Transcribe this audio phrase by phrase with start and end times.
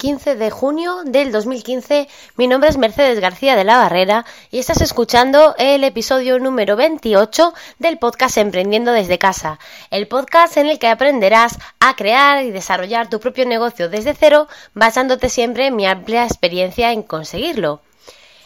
[0.00, 2.08] 15 de junio del 2015.
[2.36, 7.52] Mi nombre es Mercedes García de la Barrera y estás escuchando el episodio número 28
[7.78, 9.58] del podcast Emprendiendo desde casa,
[9.90, 14.48] el podcast en el que aprenderás a crear y desarrollar tu propio negocio desde cero,
[14.72, 17.82] basándote siempre en mi amplia experiencia en conseguirlo.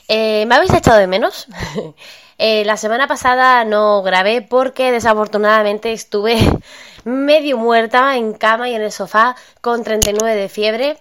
[0.09, 1.47] Eh, ¿Me habéis echado de menos?
[2.37, 6.37] Eh, la semana pasada no grabé porque desafortunadamente estuve
[7.05, 10.99] medio muerta en cama y en el sofá con 39 de fiebre.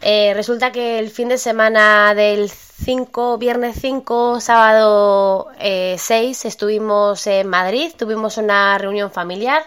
[0.00, 7.26] Eh, resulta que el fin de semana del 5, viernes 5, sábado 6 eh, estuvimos
[7.26, 9.62] en Madrid, tuvimos una reunión familiar.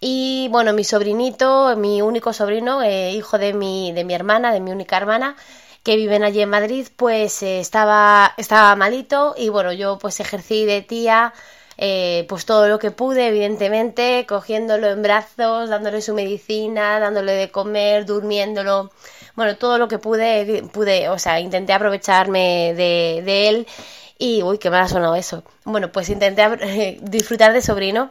[0.00, 4.60] Y bueno, mi sobrinito, mi único sobrino, eh, hijo de mi, de mi hermana, de
[4.60, 5.36] mi única hermana,
[5.82, 10.82] que viven allí en Madrid, pues estaba, estaba malito y bueno, yo pues ejercí de
[10.82, 11.32] tía
[11.76, 17.50] eh, pues todo lo que pude, evidentemente, cogiéndolo en brazos, dándole su medicina, dándole de
[17.50, 18.92] comer, durmiéndolo,
[19.36, 23.66] bueno, todo lo que pude, pude, o sea, intenté aprovecharme de, él
[24.18, 25.42] y, uy, qué mal ha sonado eso.
[25.64, 28.10] Bueno, pues intenté disfrutar de sobrino.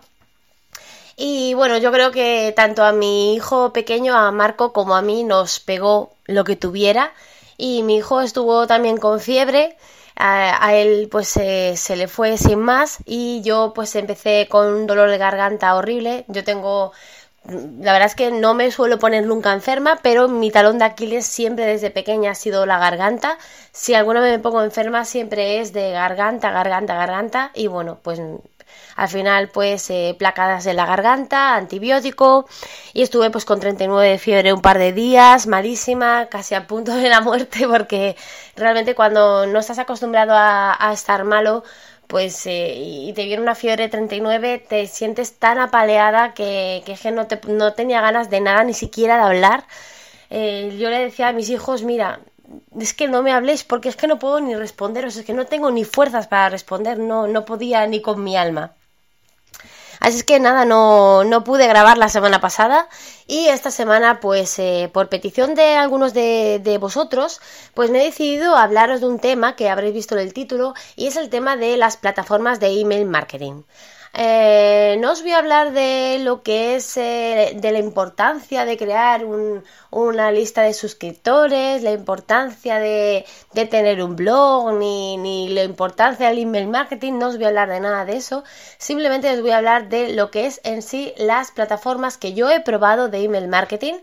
[1.15, 5.23] Y bueno, yo creo que tanto a mi hijo pequeño, a Marco, como a mí
[5.23, 7.13] nos pegó lo que tuviera.
[7.57, 9.77] Y mi hijo estuvo también con fiebre
[10.15, 15.09] a, él pues se le fue sin más y yo pues empecé con un dolor
[15.09, 16.25] de garganta horrible.
[16.27, 16.91] Yo tengo,
[17.45, 21.25] la verdad es que no me suelo poner nunca enferma, pero mi talón de Aquiles
[21.25, 23.37] siempre desde pequeña ha sido la garganta.
[23.71, 28.19] Si alguna vez me pongo enferma siempre es de garganta, garganta, garganta y bueno, pues
[28.95, 32.47] al final, pues, eh, placadas en la garganta, antibiótico,
[32.93, 36.93] y estuve pues con 39 de fiebre un par de días, malísima, casi a punto
[36.95, 38.15] de la muerte, porque
[38.55, 41.63] realmente cuando no estás acostumbrado a, estar malo,
[42.13, 47.25] pues eh, y te viene una fiebre 39, te sientes tan apaleada que, que, no,
[47.25, 49.65] te, no tenía ganas de nada, ni siquiera de hablar.
[50.29, 52.19] Eh, yo le decía a mis hijos, mira,
[52.79, 55.47] es que no me habléis porque es que no puedo ni responderos, es que no
[55.47, 58.75] tengo ni fuerzas para responder, no, no podía ni con mi alma.
[60.03, 62.89] Así es que nada, no, no pude grabar la semana pasada
[63.25, 67.39] y esta semana, pues eh, por petición de algunos de, de, vosotros,
[67.73, 71.07] pues me he decidido hablaros de un tema que habréis visto en el título y
[71.07, 73.63] es el tema de las plataformas de email marketing.
[74.15, 78.77] Eh, no os voy a hablar de lo que es eh, de la importancia de
[78.77, 79.25] crear
[79.89, 83.25] una lista de suscriptores, la importancia de,
[83.71, 87.69] tener un blog, ni, ni, la importancia del email marketing, no os voy a hablar
[87.69, 88.43] de nada de eso.
[88.77, 92.51] Simplemente os voy a hablar de lo que es en sí las plataformas que yo
[92.51, 93.95] he probado de email marketing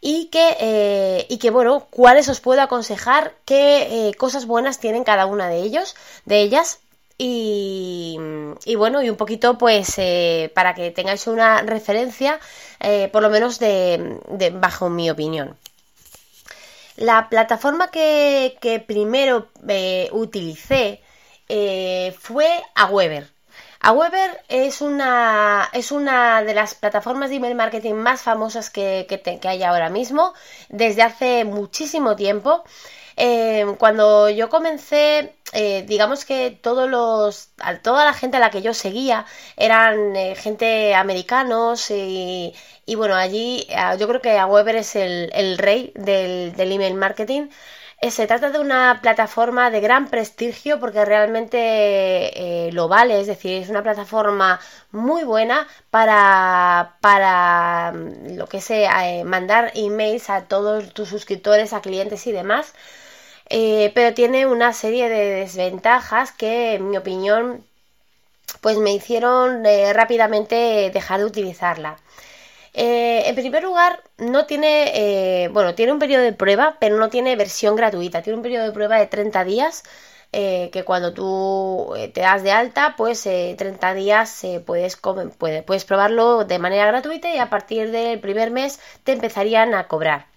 [0.00, 5.26] y que, eh, y que bueno, cuáles os puedo aconsejar, qué cosas buenas tienen cada
[5.26, 6.78] una de ellos, de ellas
[7.22, 12.40] y, bueno, y un poquito pues eh, para que tengáis una referencia,
[12.80, 14.18] eh, por lo menos de,
[14.54, 15.54] bajo mi opinión.
[16.96, 21.02] La plataforma que, primero eh, utilicé
[22.18, 23.28] fue Aweber.
[23.80, 29.48] Aweber es una, es una de las plataformas de email marketing más famosas que, que
[29.48, 30.32] hay ahora mismo,
[30.70, 32.64] desde hace muchísimo tiempo.
[33.22, 37.50] Eh, cuando yo comencé, eh, digamos que todos los,
[37.82, 39.26] toda la gente a la que yo seguía
[39.58, 42.54] eran eh, gente americanos y,
[42.96, 43.66] bueno, allí
[43.98, 47.48] yo creo que Weber es el, rey del, email marketing.
[48.10, 53.68] se trata de una plataforma de gran prestigio porque realmente lo vale, es decir, es
[53.68, 54.60] una plataforma
[54.92, 61.82] muy buena para, para mm, lo que sea mandar emails a todos tus suscriptores, a
[61.82, 62.74] clientes y demás.
[63.50, 67.64] Eh, pero tiene una serie de desventajas que, en mi opinión,
[68.62, 71.98] pues me hicieron eh, rápidamente dejar de utilizarla.
[72.74, 77.36] Eh, en primer lugar, no tiene, bueno, tiene un periodo de prueba, pero no tiene
[77.36, 78.22] versión gratuita.
[78.22, 79.84] Tiene un periodo de prueba de 30 días,
[80.32, 86.86] que cuando tú te das de alta, pues 30 días puedes, puedes probarlo de manera
[86.86, 90.29] gratuita y a partir del primer mes te empezarían a cobrar.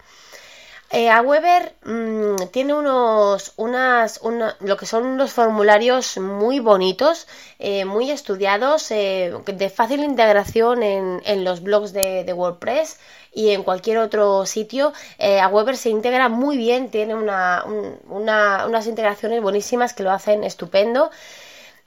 [0.96, 4.20] Eh, Aweber mm, tiene unos, unas,
[4.60, 7.26] lo que son unos formularios muy bonitos,
[7.58, 13.00] eh, muy estudiados, eh, de fácil integración en, en los blogs de, WordPress
[13.32, 14.92] y en cualquier otro sitio.
[15.18, 17.64] Eh, Aweber se integra muy bien, tiene una,
[18.08, 21.10] unas integraciones buenísimas que lo hacen estupendo.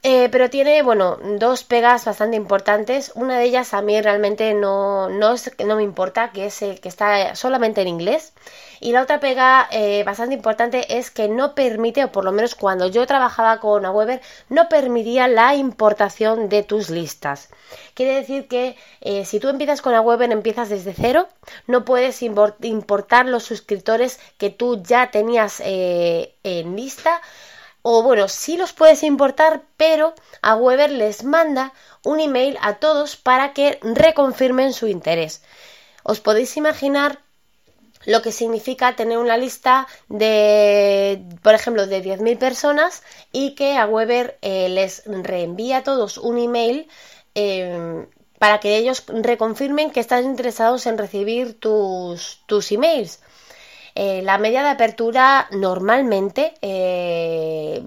[0.04, 3.12] Eh, pero tiene, bueno, dos pegas bastante importantes.
[3.16, 6.80] Una de ellas a mí realmente no, no, es, no me importa, que es el
[6.80, 8.34] que está solamente en inglés.
[8.80, 12.54] Y la otra pega eh, bastante importante es que no permite, o por lo menos
[12.54, 17.50] cuando yo trabajaba con Aweber, no permitía la importación de tus listas.
[17.96, 21.28] Quiere decir que eh, si tú empiezas con Aweber, empiezas desde cero,
[21.66, 27.20] no puedes importar los suscriptores que tú ya tenías en lista
[27.89, 31.72] o bueno, sí los puedes importar, pero a Weber les manda
[32.04, 35.42] un email a todos para que reconfirmen su interés.
[36.04, 37.19] Os podéis imaginar
[38.06, 43.86] lo que significa tener una lista de, por ejemplo, de 10.000 personas y que a
[43.86, 46.90] Weber eh, les reenvía a todos un email
[47.36, 48.06] em,
[48.38, 53.22] para que ellos reconfirmen que están interesados en recibir tus, tus emails.
[54.00, 57.84] Eh, la media de apertura normalmente, eh,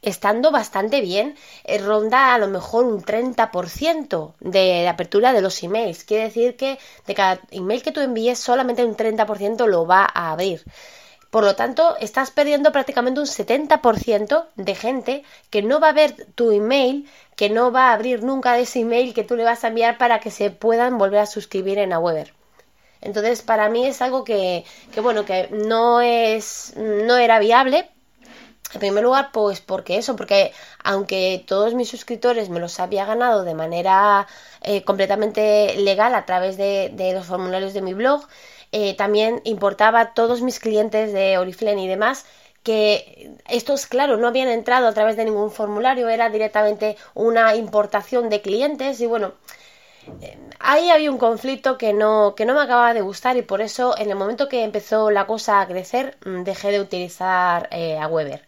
[0.00, 6.04] estando bastante bien, eh, ronda a lo mejor un 30% de, apertura de los emails.
[6.04, 10.32] Quiere decir que de cada email que tú envíes, solamente un 30% lo va a
[10.32, 10.64] abrir.
[11.30, 16.26] Por lo tanto, estás perdiendo prácticamente un 70% de gente que no va a ver
[16.34, 17.06] tu email,
[17.36, 20.20] que no va a abrir nunca ese email que tú le vas a enviar para
[20.20, 22.32] que se puedan volver a suscribir en Aweber.
[23.04, 27.88] Entonces, para mí es algo que, que bueno, que no es, no era viable,
[28.74, 30.52] en primer lugar, pues porque eso, porque
[30.82, 34.26] aunque todos mis suscriptores me los había ganado de manera
[34.62, 38.26] eh, completamente legal a través de, los formularios de mi blog,
[38.72, 42.26] eh, también importaba a todos mis clientes de Oriflame y demás
[42.64, 48.30] que estos, claro, no habían entrado a través de ningún formulario, era directamente una importación
[48.30, 49.34] de clientes y bueno,
[50.58, 53.96] ahí había un conflicto que no, que no me acababa de gustar y por eso
[53.98, 58.06] en el momento que empezó la cosa a crecer mm, dejé de utilizar eh, a
[58.08, 58.46] Weber.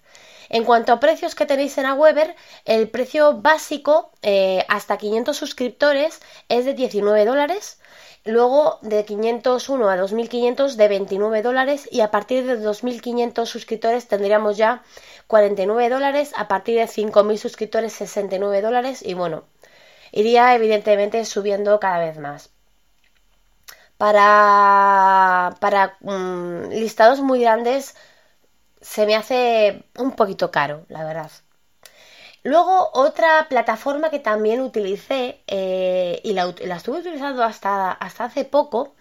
[0.49, 6.21] En cuanto a precios que tenéis en Aweber, el precio básico eh, hasta 500 suscriptores
[6.49, 7.81] es de 19 dólares,
[8.25, 14.57] luego de 501 a 2500 de 29 dólares y a partir de 2500 suscriptores tendríamos
[14.57, 14.83] ya
[15.27, 19.45] 49 dólares, a partir de 5000 suscriptores 69 dólares y bueno,
[20.17, 22.51] iría evidentemente subiendo cada vez más.
[23.99, 27.95] Para, para mm, listados muy grandes
[28.81, 31.31] se me hace un poquito caro, la verdad.
[32.43, 38.95] Luego otra plataforma que también utilicé eh, y la, estuve utilizando hasta, hasta hace poco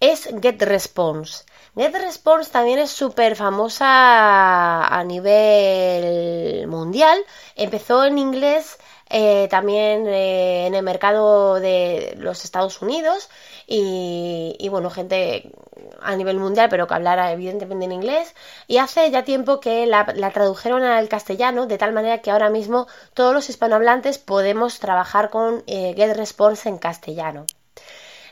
[0.00, 1.44] es GetResponse.
[1.76, 7.20] GetResponse también es súper famosa a nivel mundial.
[7.54, 8.78] Empezó en inglés
[9.10, 13.28] eh, también eh, en el mercado de los Estados Unidos
[13.66, 15.52] y, bueno, gente
[16.00, 18.34] a nivel mundial, pero que hablara evidentemente en inglés.
[18.68, 22.86] Y hace ya tiempo que la, tradujeron al castellano, de tal manera que ahora mismo
[23.14, 27.46] todos los hispanohablantes podemos trabajar con eh, GetResponse en castellano.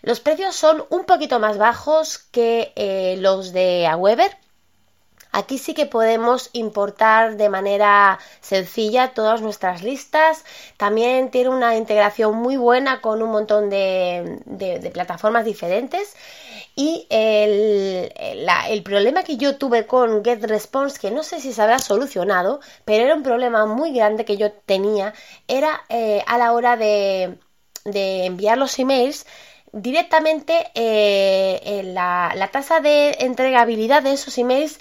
[0.02, 4.36] Los precios son un poquito más bajos que los de Aweber,
[5.30, 10.44] Aquí sí que podemos importar de manera sencilla todas nuestras listas.
[10.76, 16.16] También tiene una integración muy buena con un montón de, plataformas diferentes.
[16.74, 22.60] Y el, problema que yo tuve con GetResponse, que no sé si se habrá solucionado,
[22.84, 25.12] pero era un problema muy grande que yo tenía,
[25.46, 27.38] era eh, a la hora de,
[27.84, 29.26] enviar los emails
[29.72, 34.80] directamente eh, la, la, tasa de entregabilidad de esos emails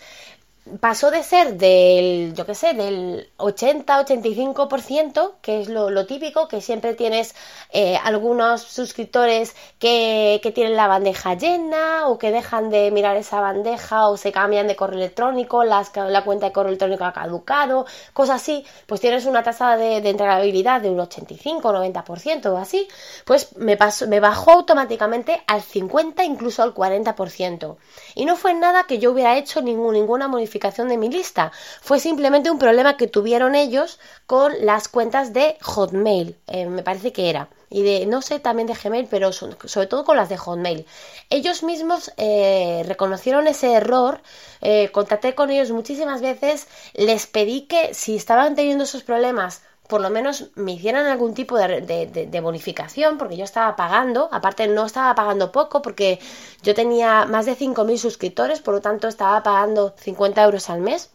[0.80, 6.94] pasó de ser del, yo qué sé, del 80-85%, que es lo, típico, que siempre
[6.94, 7.36] tienes
[7.72, 13.40] eh, algunos suscriptores que, que, tienen la bandeja llena o que dejan de mirar esa
[13.40, 17.86] bandeja o se cambian de correo electrónico, las, la cuenta de correo electrónico ha caducado,
[18.14, 22.88] cosas así, pues tienes una tasa de, de entregabilidad de un 85-90% o así,
[23.26, 27.78] pues me, pasó, me bajó automáticamente al 50, incluso al 40%.
[28.16, 31.52] Y no fue nada que yo hubiera hecho ningún, ninguna modificación de mi lista.
[31.82, 37.12] Fue simplemente un problema que tuvieron ellos con las cuentas de Hotmail, eh, me parece
[37.12, 37.50] que era.
[37.70, 40.86] Y de, no sé, también de Gmail, pero sobre todo con las de Hotmail.
[41.30, 44.22] Ellos mismos eh, reconocieron ese error,
[44.62, 50.02] eh, contacté con ellos muchísimas veces, les pedí que si estaban teniendo esos problemas por
[50.02, 55.16] lo menos me hicieran algún tipo de, bonificación, porque yo estaba pagando, aparte no estaba
[55.16, 56.20] pagando poco, porque
[56.62, 61.12] yo tenía más de 5.000 suscriptores, por lo tanto estaba pagando 50 euros al mes.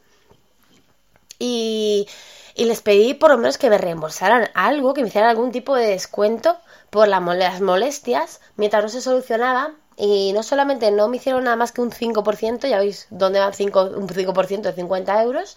[1.38, 2.08] Y,
[2.56, 5.88] les pedí por lo menos que me reembolsaran algo, que me hicieran algún tipo de
[5.88, 6.56] descuento
[6.90, 9.72] por las molestias, mientras no se solucionaba.
[9.96, 13.52] Y no solamente no me hicieron nada más que un 5%, ya veis dónde va
[13.52, 15.56] 5, un 5% de 50 euros,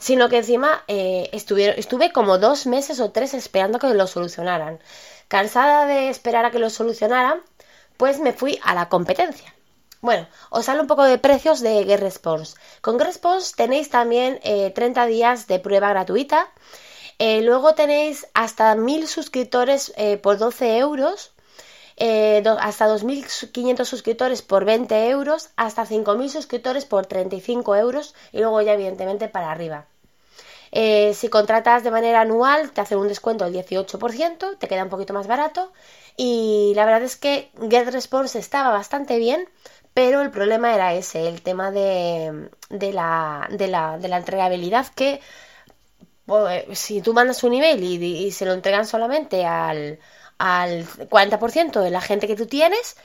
[0.00, 4.80] sino que encima eh, estuve como dos meses o tres esperando que lo solucionaran.
[5.28, 7.40] Cansada de esperar a que lo solucionaran,
[7.96, 9.54] pues me fui a la competencia.
[10.00, 12.56] Bueno, os hablo un poco de precios de GetResponse.
[12.80, 16.48] Con GetResponse tenéis también 30 eh, días de prueba gratuita.
[17.18, 21.32] Eh, luego tenéis hasta 1000 suscriptores eh, por 12 euros.
[22.68, 28.72] hasta 2.500 suscriptores por 20 euros, hasta 5.000 suscriptores por 35 euros y luego ya
[28.72, 29.89] evidentemente para arriba.
[30.72, 35.12] Si contratas de manera anual te hacen un descuento del 18%, te queda un poquito
[35.12, 35.72] más barato.
[36.16, 39.48] Y la verdad es que GetResponse estaba bastante bien
[39.94, 45.20] pero el problema era ese, el tema de, la, de, la, de la entregabilidad que
[46.26, 49.98] pues, si tú mandas un email y, se lo entregan solamente al,
[50.38, 52.96] al 40% de la gente que tú tienes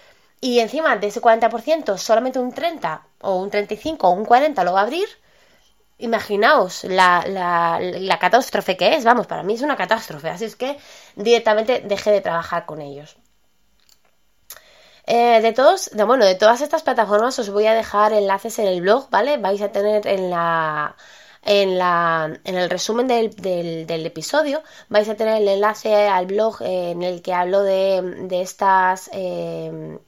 [0.42, 4.74] y encima de ese 40% solamente un 30 o un 35 o un 40 lo
[4.74, 5.08] va a abrir,
[5.98, 10.56] imaginaos la, la, la catástrofe que es, vamos, para mí es una catástrofe, así es
[10.56, 10.78] que
[11.16, 13.18] directamente dejé de trabajar con ellos.
[15.08, 18.68] Eh, de todos, de, bueno, de todas estas plataformas os voy a dejar enlaces en
[18.68, 19.38] el blog, ¿vale?
[19.38, 20.96] Vais a tener en la
[21.46, 27.22] en, el resumen del, episodio vais a tener el enlace al blog eh, en el
[27.22, 30.00] que hablo de, de estas, eh,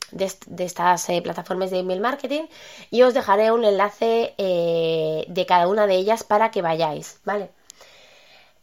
[0.57, 2.43] estas plataformas de email marketing
[2.89, 7.51] y os dejaré un enlace de cada una de ellas para que vayáis, ¿vale?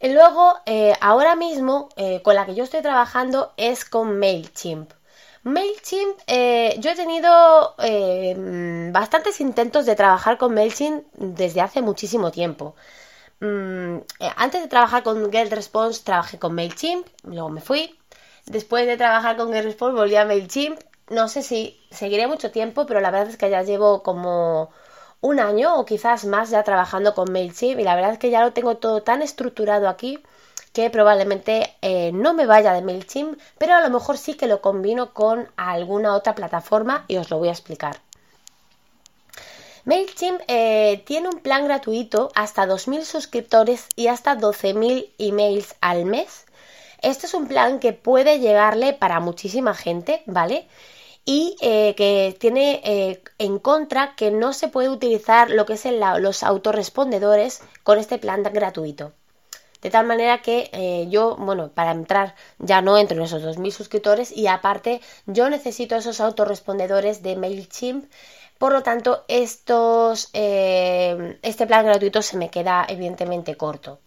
[0.01, 0.55] Luego,
[1.01, 1.89] ahora mismo,
[2.23, 4.91] con la que yo estoy trabajando es con MailChimp.
[5.45, 8.35] MailChimp, eh, yo he tenido eh,
[8.91, 12.75] bastantes intentos de trabajar con MailChimp desde hace muchísimo tiempo.
[13.41, 17.95] Mm, eh, antes de trabajar con GetResponse trabajé con MailChimp, luego me fui.
[18.47, 20.79] Después de trabajar con GetResponse volví a MailChimp.
[21.09, 24.71] No sé si seguiré mucho tiempo, pero la verdad es que ya llevo como
[25.21, 28.41] un año o quizás más ya trabajando con MailChimp y la verdad es que ya
[28.41, 30.23] lo tengo todo tan estructurado aquí
[30.75, 34.59] que probablemente eh, no me vaya de MailChimp, pero a lo mejor sí que lo
[34.59, 38.01] combino con alguna otra plataforma y os lo voy a explicar.
[39.85, 46.45] MailChimp eh, tiene un plan gratuito hasta 2.000 suscriptores y hasta 12.000 emails al mes.
[47.01, 50.67] Este es un plan que puede llegarle para muchísima gente, ¿vale?
[51.23, 55.85] Y eh, que tiene en contra que no se puede utilizar lo que es
[56.19, 59.13] los autorrespondedores con este plan gratuito.
[59.85, 63.69] De tal manera que eh, yo, bueno, para entrar ya no entro en esos 2.000
[63.69, 68.11] suscriptores y aparte yo necesito esos autorrespondedores de MailChimp.
[68.57, 73.99] Por lo tanto, estos, eh, este plan gratuito se me queda evidentemente corto.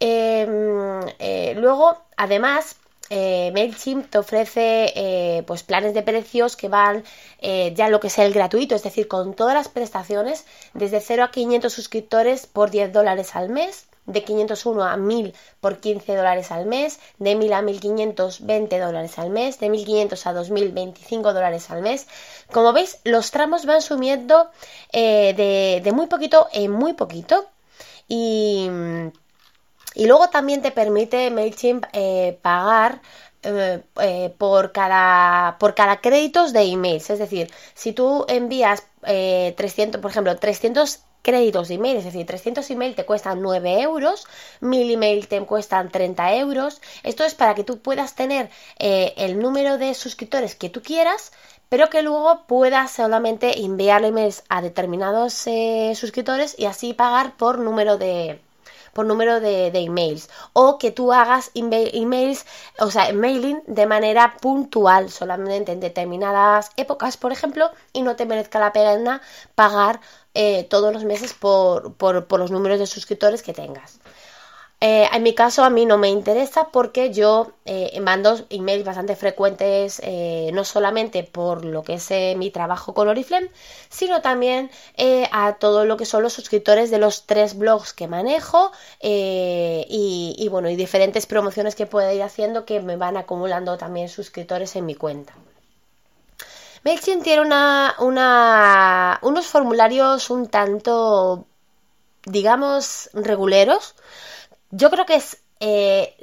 [0.00, 2.76] Em, eh, luego, además,
[3.10, 7.04] MailChimp te ofrece pues planes de precios que van
[7.74, 11.30] ya lo que sea el gratuito, es decir, con todas las prestaciones, desde 0 a
[11.30, 16.66] 500 suscriptores por 10 dólares al mes de 501 a 1000 por 15 dólares al
[16.66, 22.08] mes, de 1000 a 1520 dólares al mes, de 1500 a 2025 dólares al mes.
[22.50, 24.50] Como veis, los tramos van subiendo
[24.92, 27.46] eh, de, muy poquito en muy poquito.
[28.08, 28.68] Y,
[29.94, 33.02] y luego también te permite MailChimp eh, pagar
[33.42, 37.10] eh, por, cada, por cada créditos de emails.
[37.10, 42.70] Es decir, si tú envías 300, por ejemplo, 300 créditos de email, es decir, 300
[42.70, 44.26] email te cuestan 9 euros,
[44.60, 46.80] 1000 email te cuestan 30 euros.
[47.02, 51.32] Esto es para que tú puedas tener eh, el número de suscriptores que tú quieras,
[51.68, 57.58] pero que luego puedas solamente enviar emails a determinados eh, suscriptores y así pagar por
[57.58, 58.40] número de,
[58.98, 62.44] por número de, emails o que tú hagas emails,
[62.80, 68.26] o sea, mailing de manera puntual, solamente en determinadas épocas, por ejemplo, y no te
[68.26, 69.22] merezca la pena
[69.54, 70.00] pagar
[70.34, 73.97] eh, todos los meses por, por, por los números de suscriptores que tengas.
[74.80, 79.16] Eh, en mi caso a mí no me interesa porque yo eh, mando emails bastante
[79.16, 83.50] frecuentes, eh, no solamente por lo que es mi trabajo con Oriflame,
[83.88, 84.70] sino también
[85.32, 88.70] a todo lo que son los suscriptores de los tres blogs que manejo
[89.00, 94.76] y, bueno, y diferentes promociones que puedo ir haciendo que me van acumulando también suscriptores
[94.76, 95.34] en mi cuenta.
[96.84, 101.46] MailChimp tiene una, una, unos formularios un tanto,
[102.24, 103.96] digamos, reguleros
[104.70, 106.14] yo creo que es eh,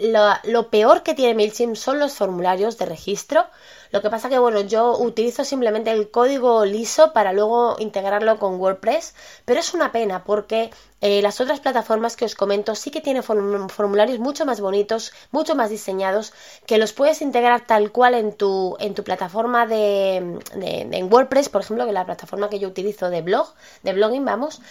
[0.46, 3.46] lo, peor que tiene MailChimp son los formularios de registro.
[3.92, 8.60] Lo que pasa que, bueno, yo utilizo simplemente el código liso para luego integrarlo con
[8.60, 9.14] WordPress,
[9.46, 10.72] pero es una pena porque
[11.02, 15.56] eh, las otras plataformas que os comento sí que tienen formularios mucho más bonitos, mucho
[15.56, 16.34] más diseñados,
[16.66, 21.50] que los puedes integrar tal cual en tu, en tu plataforma de, de, de WordPress,
[21.50, 24.62] por ejemplo, que es la plataforma que yo utilizo de blog, de blogging, vamos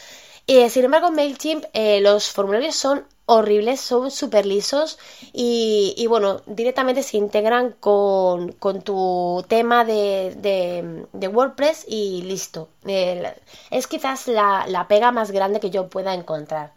[0.46, 4.98] Sin embargo, MailChimp eh, los formularios son horribles, son súper lisos
[5.32, 12.68] y, bueno, directamente se integran con, tu tema de, WordPress y listo.
[13.70, 16.72] es quizás la, pega más grande que yo pueda encontrar.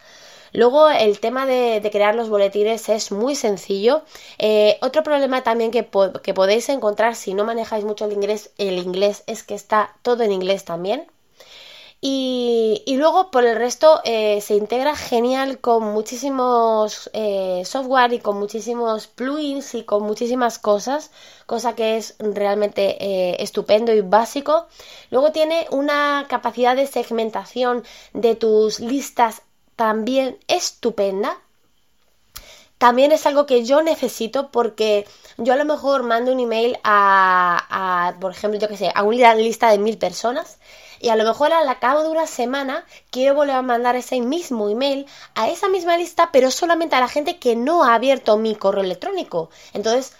[0.53, 4.03] Luego el tema de, crear los boletines es muy sencillo.
[4.37, 5.87] Eh, otro problema también que,
[6.23, 10.23] que, podéis encontrar si no manejáis mucho el inglés, el inglés es que está todo
[10.23, 11.07] en inglés también.
[12.09, 18.39] Y, luego por el resto eh, se integra genial con muchísimos eh, software y con
[18.39, 21.11] muchísimos plugins y con muchísimas cosas,
[21.45, 24.67] cosa que es realmente eh, estupendo y básico.
[25.11, 27.83] Luego tiene una capacidad de segmentación
[28.13, 29.41] de tus listas
[29.75, 31.37] también estupenda.
[32.77, 38.07] También es algo que yo necesito porque yo a lo mejor mando un email a,
[38.07, 40.57] a por ejemplo, yo que sé, a una lista de mil personas
[40.99, 44.69] y a lo mejor al cabo de una semana quiero volver a mandar ese mismo
[44.69, 48.55] email a esa misma lista, pero solamente a la gente que no ha abierto mi
[48.55, 49.49] correo electrónico.
[49.73, 50.13] Entonces,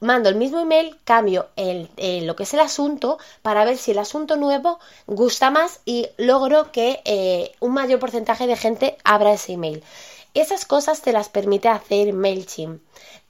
[0.00, 1.88] mando el mismo email, cambio el,
[2.26, 6.72] lo que es el asunto para ver si el asunto nuevo gusta más y logro
[6.72, 9.84] que eh, un mayor porcentaje de gente abra ese email.
[10.32, 12.80] Esas cosas te las permite hacer MailChimp.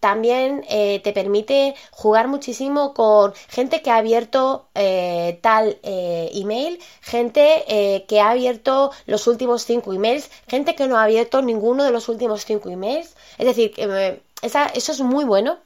[0.00, 6.80] También eh, te permite jugar muchísimo con gente que ha abierto eh, tal eh, email,
[7.02, 11.90] gente que ha abierto los últimos cinco emails, gente que no ha abierto ninguno de
[11.92, 13.14] los últimos cinco emails.
[13.38, 13.74] Es decir,
[14.42, 15.58] eso es muy bueno.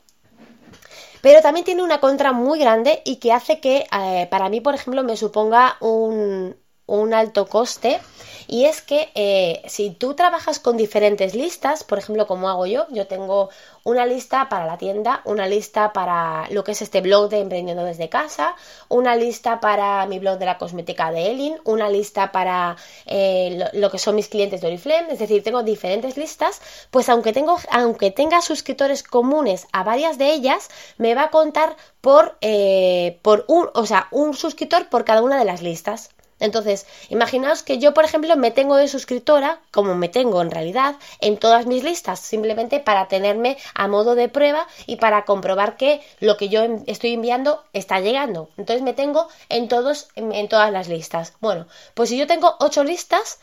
[1.22, 3.86] Pero también tiene una contra muy grande y que hace que
[4.30, 8.00] para mí, por ejemplo, me suponga un, un alto coste
[8.46, 12.86] y es que eh, si tú trabajas con diferentes listas, por ejemplo como hago yo,
[12.90, 13.48] yo tengo
[13.84, 17.84] una lista para la tienda, una lista para lo que es este blog de emprendiendo
[17.84, 18.54] desde casa,
[18.88, 22.76] una lista para mi blog de la cosmética de Elin, una lista para
[23.06, 26.60] eh, lo, que son mis clientes de Oriflame, es decir, tengo diferentes listas,
[26.90, 31.76] pues aunque, tengo, aunque tenga suscriptores comunes a varias de ellas, me va a contar
[32.00, 36.13] por, eh, por un, o sea, un suscriptor por cada una de las listas.
[36.44, 40.96] Entonces, imaginaos que yo, por ejemplo, me tengo de suscriptora, como me tengo en realidad,
[41.20, 46.02] en todas mis listas, simplemente para tenerme a modo de prueba y para comprobar que
[46.20, 48.50] lo que yo estoy enviando está llegando.
[48.58, 51.32] Entonces me tengo en todos, en, todas las listas.
[51.40, 53.38] Bueno, pues si yo tengo ocho listas,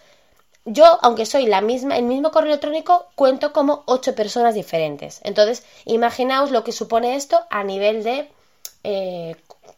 [0.66, 5.22] yo, aunque soy la misma, el mismo correo electrónico, cuento como ocho personas diferentes.
[5.24, 8.30] Entonces, imaginaos lo que supone esto a nivel de
[8.84, 9.36] eh,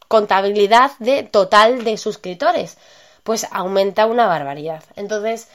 [0.10, 2.78] contabilidad de total de suscriptores
[3.24, 4.84] pues aumenta una barbaridad.
[4.96, 5.48] Entonces,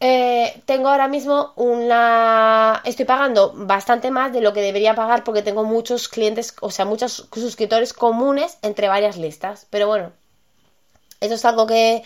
[0.00, 2.80] eh, tengo ahora mismo una...
[2.84, 6.86] Estoy pagando bastante más de lo que debería pagar porque tengo muchos clientes, o sea,
[6.86, 9.66] muchos suscriptores comunes entre varias listas.
[9.70, 10.12] Pero bueno,
[11.20, 12.02] eso es algo que,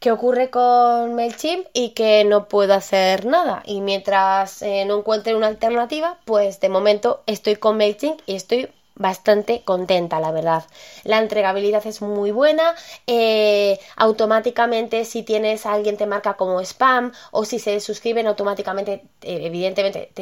[0.00, 3.62] que ocurre con MailChimp y que no puedo hacer nada.
[3.64, 8.70] Y mientras eh, no encuentre una alternativa, pues de momento estoy con MailChimp y estoy
[9.00, 10.64] bastante contenta, la verdad.
[11.04, 12.74] La entregabilidad es muy buena.
[13.06, 18.92] Eh, automáticamente, si tienes a alguien te marca como spam o si se suscriben automáticamente,
[19.22, 20.12] eh, evidentemente,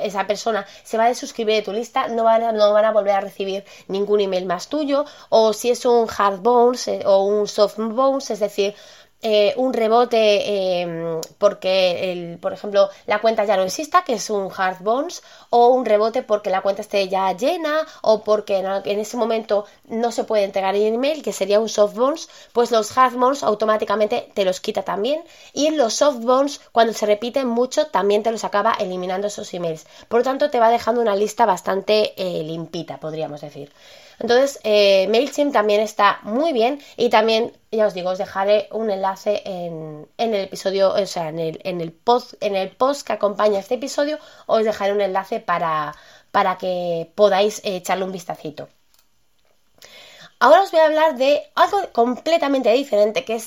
[0.00, 2.92] esa persona se va a desuscribir de tu lista, no van, a, no van a
[2.92, 5.04] volver a recibir ningún email más tuyo.
[5.28, 8.74] O si es un hard bones eh, o un soft bones, es decir,
[9.24, 14.28] eh, un rebote em, porque, el, por ejemplo, la cuenta ya no exista, que es
[14.30, 18.98] un hard bones, o un rebote porque la cuenta esté ya llena, o porque en,
[18.98, 22.96] ese momento no se puede entregar el email, que sería un soft bones, pues los
[22.98, 25.22] hard bones automáticamente te los quita también.
[25.52, 29.86] Y los soft bones, cuando se repiten mucho, también te los acaba eliminando esos emails.
[30.08, 33.72] Por lo tanto, te va dejando una lista bastante eh, limpita, podríamos decir.
[34.18, 38.90] Entonces, eh, MailChimp también está muy bien y también, ya os digo, os dejaré un
[38.90, 43.12] enlace en, el episodio, o sea, en el, en el, post, en el post que
[43.14, 45.94] acompaña este episodio, os dejaré un enlace para,
[46.30, 48.68] para que podáis echarle un vistacito.
[50.42, 53.40] Ahora os voy a hablar de algo completamente diferente que,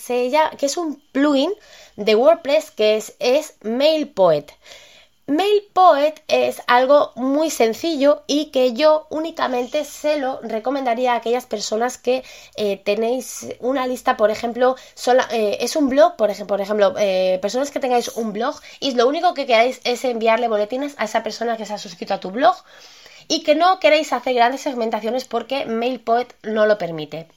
[0.58, 1.52] que es un plugin
[1.98, 4.46] de WordPress que es, es MailPoet.
[5.28, 11.98] MailPoet es algo muy sencillo y que yo únicamente se lo recomendaría a aquellas personas
[11.98, 12.24] que
[12.58, 14.76] eh, tenéis una lista, por ejemplo,
[15.32, 18.92] eh, es un blog, por ejemplo, por ejemplo eh, personas que tengáis un blog y
[18.92, 22.20] lo único que queráis es enviarle boletines a esa persona que se ha suscrito a
[22.20, 22.56] tu blog
[23.28, 27.28] y que no queréis hacer grandes segmentaciones porque MailPoet no lo permite.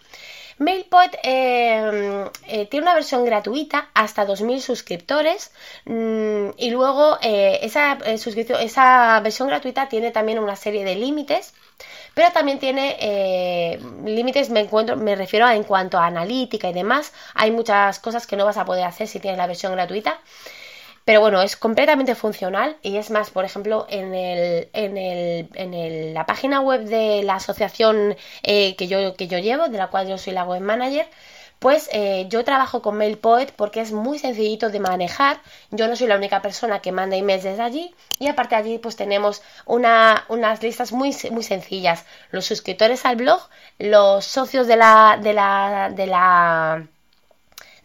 [0.59, 5.53] MailPoet em, eh, tiene una versión gratuita hasta 2.000 suscriptores
[5.85, 11.55] mm, y luego eh, esa, eh, versión gratuita tiene también una serie de límites
[12.15, 16.73] Pero también tiene eh, límites, me encuentro, me refiero a en cuanto a analítica y
[16.73, 17.13] demás.
[17.35, 20.21] Hay muchas cosas que no vas a poder hacer si tienes la versión gratuita.
[21.09, 26.13] Pero bueno, es completamente funcional y es más, por ejemplo, en, el, en, el, en
[26.13, 30.07] la página web de la asociación eh, que, yo, que yo llevo, de la cual
[30.07, 31.09] yo soy la web manager,
[31.61, 35.41] pues eh, yo trabajo con MailPoet porque es muy sencillito de manejar.
[35.71, 37.95] Yo no soy la única persona que manda emails desde allí.
[38.19, 42.05] Y aparte allí pues tenemos una, unas listas muy, muy sencillas.
[42.33, 43.41] Los suscriptores al blog,
[43.79, 46.87] los socios de la, de la, de la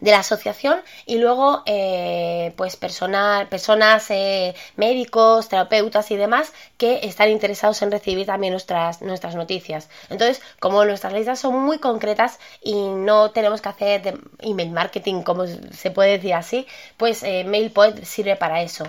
[0.04, 7.00] de la asociación y luego eh, pues personal, personas, eh, médicos, terapeutas y demás que
[7.04, 9.88] están interesados en recibir también nuestras, nuestras noticias.
[10.10, 15.46] Entonces, como nuestras listas son muy concretas y no tenemos que hacer email marketing, como
[15.46, 16.66] se puede decir así,
[16.98, 18.84] pues eh, MailPoet sirve para eso.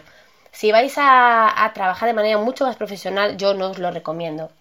[0.52, 4.52] Si vais a, a trabajar de manera mucho más profesional, yo no os lo recomiendo.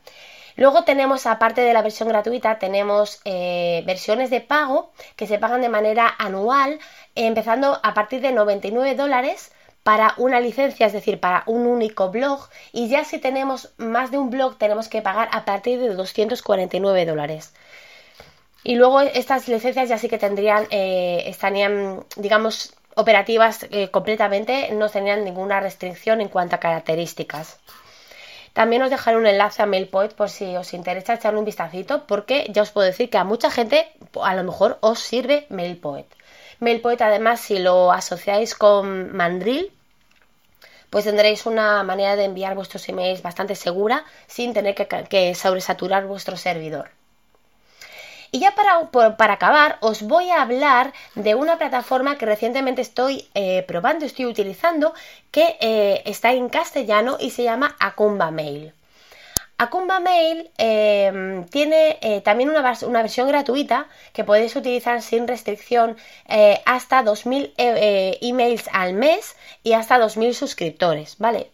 [0.56, 5.60] Luego tenemos, aparte de la versión gratuita, tenemos eh, versiones de pago que se pagan
[5.60, 6.78] de manera anual,
[7.14, 12.48] empezando a partir de 99 dólares para una licencia, es decir, para un único blog.
[12.72, 17.04] Y ya si tenemos más de un blog, tenemos que pagar a partir de 249
[17.04, 17.52] dólares.
[18.62, 24.88] Y luego estas licencias ya sí que tendrían, eh, estarían, digamos, operativas eh, completamente, no
[24.88, 27.58] tendrían ninguna restricción en cuanto a características.
[28.54, 32.46] También os dejaré un enlace a MailPoet por si os interesa echarle un vistacito, porque
[32.54, 33.90] ya os puedo decir que a mucha gente
[34.22, 36.06] a lo mejor os sirve MailPoet.
[36.60, 39.72] MailPoet además si lo asociáis con Mandrill,
[40.88, 46.06] pues tendréis una manera de enviar vuestros emails bastante segura sin tener que, que sobresaturar
[46.06, 46.90] vuestro servidor.
[48.34, 53.28] Y ya para, para, acabar, os voy a hablar de una plataforma que recientemente estoy
[53.34, 54.92] eh, probando, estoy utilizando,
[55.30, 58.72] que eh, está en castellano y se llama Acumba Mail.
[59.56, 65.96] Acumba Mail em, tiene eh, también una, una, versión gratuita que podéis utilizar sin restricción
[66.66, 67.52] hasta 2.000
[68.20, 71.52] emails al mes y hasta 2.000 suscriptores, ¿vale?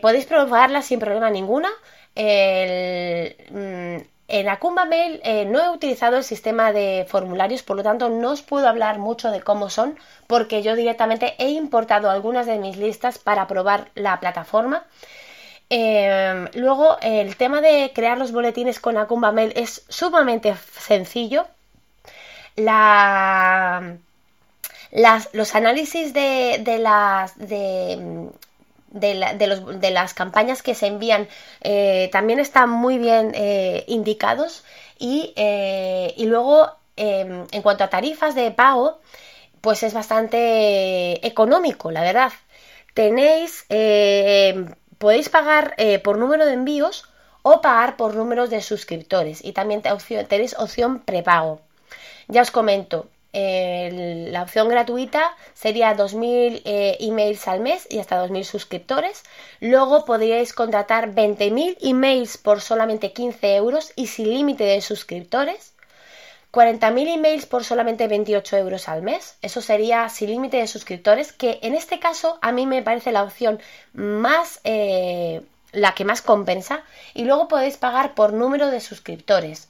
[0.00, 1.68] podéis probarla sin problema ninguna.
[2.16, 8.08] Mm, en Acumba Mail eh, no he utilizado el sistema de formularios, por lo tanto
[8.08, 12.58] no os puedo hablar mucho de cómo son, porque yo directamente he importado algunas de
[12.58, 14.86] mis listas para probar la plataforma.
[15.68, 21.46] Em, luego, el tema de crear los boletines con Acumba Mail es sumamente sencillo.
[25.32, 28.30] los análisis de, las de,
[28.92, 31.28] de, las campañas que se envían
[31.62, 34.64] eh, también están muy bien eh, indicados
[34.98, 39.00] y, eh, y luego em, en cuanto a tarifas de pago
[39.60, 42.32] pues es bastante económico la verdad.
[42.94, 43.64] Tenéis
[44.98, 45.74] podéis pagar
[46.04, 47.08] por número de envíos
[47.42, 49.82] o pagar por números de suscriptores y también
[50.28, 51.60] tenéis opción prepago.
[52.28, 58.44] Ya os comento la opción gratuita sería 2.000 eh, emails al mes y hasta 2.000
[58.44, 59.22] suscriptores.
[59.60, 65.72] Luego podríais contratar 20.000 emails por solamente 15 euros y sin límite de suscriptores.
[66.52, 69.36] 40.000 emails por solamente 28 euros al mes.
[69.40, 73.22] Eso sería sin límite de suscriptores, que en este caso a mí me parece la
[73.22, 73.60] opción
[73.94, 74.60] más...
[74.64, 75.40] Eh,
[75.72, 76.84] la que más compensa.
[77.14, 79.68] Y luego podéis pagar por número de suscriptores.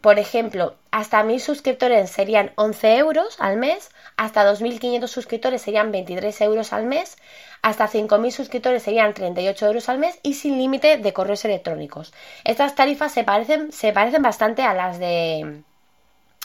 [0.00, 6.40] Por ejemplo, hasta 1.000 suscriptores serían 11 euros al mes, hasta 2.500 suscriptores serían 23
[6.40, 7.18] euros al mes,
[7.62, 12.12] hasta 5.000 suscriptores serían 38 euros al mes y sin límite de correos electrónicos.
[12.44, 15.62] Estas tarifas se parecen, se parecen bastante a las de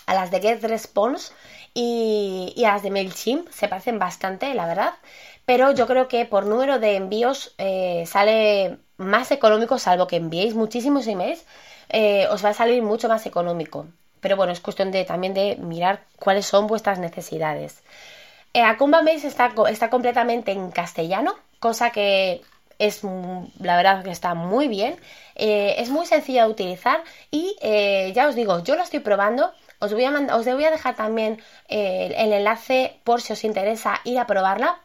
[0.05, 1.33] a las de GetResponse
[1.73, 4.93] y, y a las de MailChimp, se parecen bastante, la verdad,
[5.45, 10.55] pero yo creo que por número de envíos eh, sale más económico, salvo que enviéis
[10.55, 11.45] muchísimos emails,
[11.89, 13.87] eh, os va a salir mucho más económico.
[14.19, 17.83] Pero bueno, es cuestión de también de mirar cuáles son vuestras necesidades.
[18.53, 18.63] Eh,
[19.03, 22.41] Mails está, está completamente en castellano, cosa que
[22.79, 24.97] es la verdad que está muy bien.
[25.35, 27.55] Eh, es muy sencilla de utilizar y
[28.13, 29.51] ya os digo, yo lo estoy probando.
[29.79, 34.79] Os voy a, dejar también el enlace por si os interesa ir a probarla.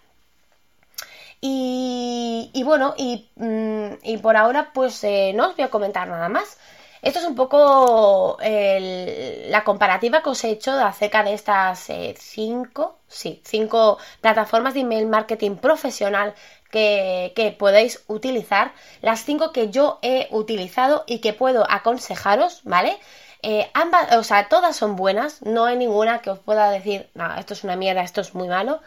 [1.40, 2.94] Y, bueno,
[3.36, 5.02] mm, y, por ahora pues
[5.34, 6.58] no os voy a comentar nada más.
[7.02, 12.98] Esto es un poco la comparativa que os he hecho acerca de estas eh, cinco,
[13.08, 16.34] sí, cinco plataformas de email marketing profesional
[16.70, 18.72] que, podéis utilizar.
[19.02, 22.98] Las cinco que yo he utilizado y que puedo aconsejaros, ¿vale?
[23.42, 27.34] Eh, ambas, o sea, todas son buenas, no hay ninguna que os pueda decir, no,
[27.36, 28.80] esto es una mierda, esto es muy malo.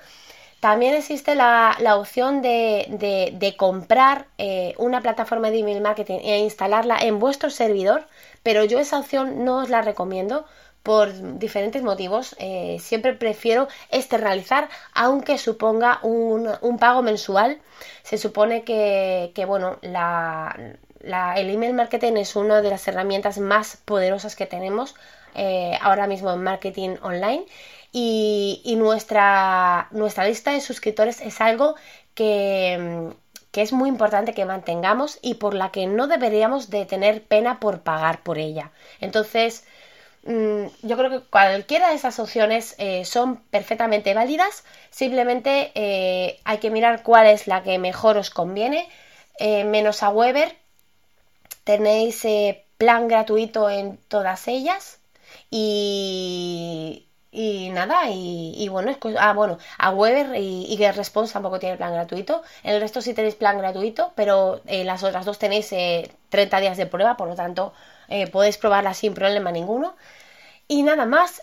[0.65, 7.19] También existe la, opción de, comprar eh, una plataforma de email marketing e instalarla en
[7.19, 8.08] vuestro servidor,
[8.41, 10.47] pero yo esa opción no os la recomiendo
[10.82, 12.36] por diferentes motivos.
[12.39, 16.49] Eh, siempre prefiero externalizar, aunque suponga un,
[16.80, 17.60] pago mensual.
[18.01, 24.47] Se supone que, bueno, el email marketing es una de las herramientas más poderosas que
[24.47, 24.95] tenemos
[25.36, 27.45] eh, ahora mismo en marketing online
[27.97, 31.75] y, nuestra, nuestra lista de suscriptores es algo
[32.13, 33.13] que,
[33.53, 37.84] es muy importante que mantengamos y por la que no deberíamos de tener pena por
[37.84, 38.71] pagar por ella.
[38.99, 39.63] Entonces,
[40.25, 46.58] mm, yo creo que cualquiera de esas opciones eh, son perfectamente válidas, simplemente eh, hay
[46.58, 48.89] que mirar cuál es la que mejor os conviene.
[49.39, 50.53] Eh, menos a Weber,
[51.63, 52.25] tenéis
[52.77, 54.99] plan gratuito en todas ellas
[55.49, 57.05] y,
[57.36, 61.93] y nada, y, bueno, es, ah, bueno, a Weber y, y GetResponse tampoco tiene plan
[61.93, 62.43] gratuito.
[62.63, 66.78] El resto sí tenéis plan gratuito, pero eh, las otras dos tenéis 30 eh, días
[66.78, 67.74] de prueba, por lo tanto
[68.08, 69.95] eh, podéis probarla sin problema ninguno.
[70.67, 71.41] Y nada más,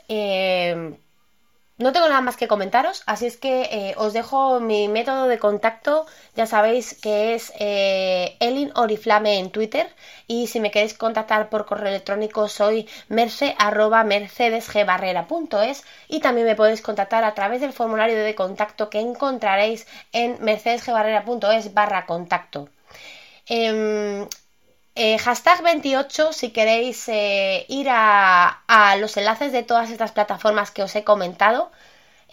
[1.83, 5.38] no tengo nada más que comentaros, así es que eh, os dejo mi método de
[5.38, 9.88] contacto, ya sabéis que es eh, Elin Oriflame en Twitter
[10.27, 13.57] y si me queréis contactar por correo electrónico soy merce
[14.05, 20.42] mercedesgbarrera.es y también me podéis contactar a través del formulario de contacto que encontraréis en
[20.42, 22.68] mercedesgbarrera.es barra contacto.
[23.47, 24.27] Em,
[24.95, 30.83] eh, hashtag 28 si queréis eh, ir a, los enlaces de todas estas plataformas que
[30.83, 31.71] os he comentado.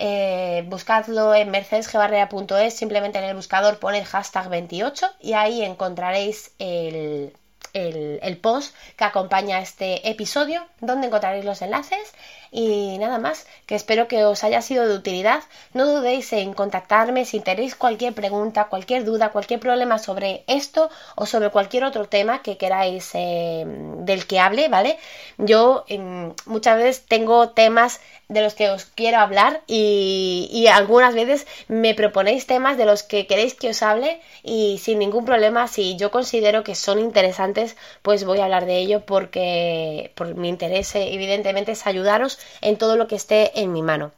[0.01, 7.33] Eh, buscadlo en mercedesgebarrea.es, simplemente en el buscador poned hashtag 28 y ahí encontraréis el,
[7.73, 12.13] el, post que acompaña este episodio, donde encontraréis los enlaces
[12.51, 15.43] y nada más, que espero que os haya sido de utilidad.
[15.73, 21.25] No dudéis en contactarme si tenéis cualquier pregunta, cualquier duda, cualquier problema sobre esto o
[21.25, 24.97] sobre cualquier otro tema que queráis eh, del que hable, ¿vale?
[25.37, 31.47] Yo em, muchas veces tengo temas de los que os quiero hablar y, algunas veces
[31.67, 35.95] me proponéis temas de los que queréis que os hable y sin ningún problema, si
[35.97, 40.93] yo considero que son interesantes, pues voy a hablar de ello porque por mi interés
[40.95, 44.11] evidentemente es ayudaros en todo lo que esté en mi mano.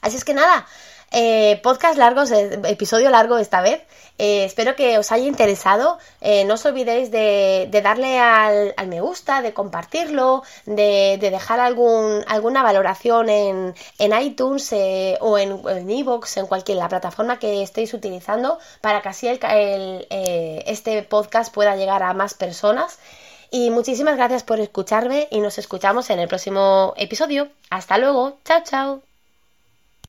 [0.00, 0.66] Así es que nada,
[1.10, 3.82] eh, podcast largos, episodio largo esta vez.
[4.18, 5.98] Eh, espero que os haya interesado.
[6.20, 13.30] Eh, no os olvidéis de, darle al, me gusta, de compartirlo, de, dejar alguna valoración
[13.30, 14.72] en, iTunes
[15.20, 21.54] o en, Evox, en cualquier la plataforma que estéis utilizando, para que así este podcast
[21.54, 22.98] pueda llegar a más personas.
[23.50, 27.48] Y muchísimas gracias por escucharme y nos escuchamos en el próximo episodio.
[27.70, 28.38] Hasta luego.
[28.44, 29.07] Chao, chao.